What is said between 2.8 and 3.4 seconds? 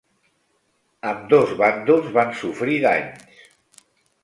danys.